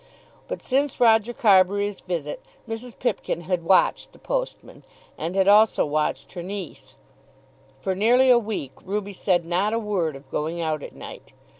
But 0.47 0.63
since 0.63 0.99
Roger 0.99 1.31
Carbury's 1.31 2.01
visit 2.01 2.41
Mrs. 2.67 2.97
Pipkin 2.97 3.41
had 3.41 3.61
watched 3.63 4.13
the 4.13 4.17
postman, 4.17 4.83
and 5.15 5.35
had 5.35 5.47
also 5.47 5.85
watched 5.85 6.31
her 6.33 6.41
niece. 6.41 6.95
For 7.81 7.93
nearly 7.93 8.31
a 8.31 8.39
week 8.39 8.71
Ruby 8.83 9.13
said 9.13 9.45
not 9.45 9.73
a 9.73 9.77
word 9.79 10.15
of 10.15 10.27
going 10.31 10.59
out 10.59 10.81
at 10.81 10.95
night. 10.95 11.33